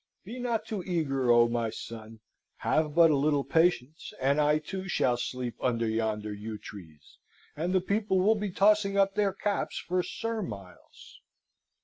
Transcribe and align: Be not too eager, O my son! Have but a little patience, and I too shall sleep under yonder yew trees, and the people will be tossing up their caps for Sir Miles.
Be 0.25 0.39
not 0.39 0.65
too 0.65 0.81
eager, 0.83 1.29
O 1.31 1.47
my 1.47 1.69
son! 1.69 2.21
Have 2.57 2.95
but 2.95 3.11
a 3.11 3.15
little 3.15 3.43
patience, 3.43 4.11
and 4.19 4.41
I 4.41 4.57
too 4.57 4.87
shall 4.87 5.15
sleep 5.15 5.53
under 5.61 5.87
yonder 5.87 6.33
yew 6.33 6.57
trees, 6.57 7.19
and 7.55 7.71
the 7.71 7.81
people 7.81 8.19
will 8.19 8.33
be 8.33 8.49
tossing 8.49 8.97
up 8.97 9.13
their 9.13 9.31
caps 9.31 9.77
for 9.77 10.01
Sir 10.01 10.41
Miles. 10.41 11.21